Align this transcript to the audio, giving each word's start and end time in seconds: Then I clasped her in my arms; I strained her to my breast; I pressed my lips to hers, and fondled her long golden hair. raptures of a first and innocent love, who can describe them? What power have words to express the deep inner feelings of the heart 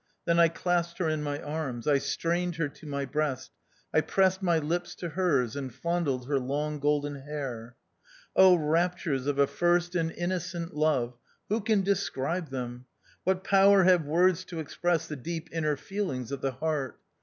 Then 0.25 0.39
I 0.39 0.47
clasped 0.49 0.97
her 0.97 1.07
in 1.07 1.21
my 1.21 1.39
arms; 1.39 1.85
I 1.87 1.99
strained 1.99 2.55
her 2.55 2.67
to 2.69 2.87
my 2.87 3.05
breast; 3.05 3.51
I 3.93 4.01
pressed 4.01 4.41
my 4.41 4.57
lips 4.57 4.95
to 4.95 5.09
hers, 5.09 5.55
and 5.55 5.71
fondled 5.71 6.27
her 6.27 6.39
long 6.39 6.79
golden 6.79 7.17
hair. 7.21 7.75
raptures 8.35 9.27
of 9.27 9.37
a 9.37 9.45
first 9.45 9.93
and 9.93 10.11
innocent 10.13 10.73
love, 10.73 11.17
who 11.49 11.61
can 11.61 11.83
describe 11.83 12.49
them? 12.49 12.85
What 13.25 13.43
power 13.43 13.83
have 13.83 14.03
words 14.03 14.43
to 14.45 14.59
express 14.59 15.07
the 15.07 15.15
deep 15.15 15.49
inner 15.51 15.77
feelings 15.77 16.31
of 16.31 16.41
the 16.41 16.53
heart 16.53 16.99